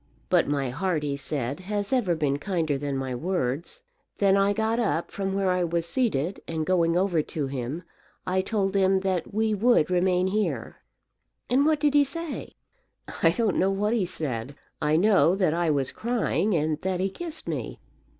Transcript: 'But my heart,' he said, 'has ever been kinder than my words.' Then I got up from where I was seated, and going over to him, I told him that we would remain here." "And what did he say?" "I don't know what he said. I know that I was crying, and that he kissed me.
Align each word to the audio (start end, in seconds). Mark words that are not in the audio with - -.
'But 0.31 0.47
my 0.47 0.71
heart,' 0.71 1.03
he 1.03 1.15
said, 1.15 1.59
'has 1.59 1.93
ever 1.93 2.15
been 2.15 2.39
kinder 2.39 2.75
than 2.75 2.97
my 2.97 3.13
words.' 3.13 3.83
Then 4.17 4.35
I 4.35 4.51
got 4.51 4.79
up 4.79 5.11
from 5.11 5.35
where 5.35 5.51
I 5.51 5.63
was 5.63 5.85
seated, 5.85 6.41
and 6.47 6.65
going 6.65 6.97
over 6.97 7.21
to 7.21 7.45
him, 7.45 7.83
I 8.25 8.41
told 8.41 8.73
him 8.73 9.01
that 9.01 9.31
we 9.31 9.53
would 9.53 9.91
remain 9.91 10.25
here." 10.25 10.77
"And 11.51 11.67
what 11.67 11.79
did 11.79 11.93
he 11.93 12.03
say?" 12.03 12.53
"I 13.21 13.29
don't 13.29 13.57
know 13.59 13.69
what 13.69 13.93
he 13.93 14.07
said. 14.07 14.55
I 14.81 14.95
know 14.95 15.35
that 15.35 15.53
I 15.53 15.69
was 15.69 15.91
crying, 15.91 16.55
and 16.55 16.81
that 16.81 16.99
he 16.99 17.07
kissed 17.11 17.47
me. 17.47 17.79